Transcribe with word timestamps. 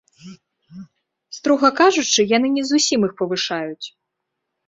Строга 1.39 1.69
кажучы, 1.81 2.25
яны 2.37 2.47
не 2.57 2.63
зусім 2.71 2.99
іх 3.09 3.15
павышаюць. 3.19 3.87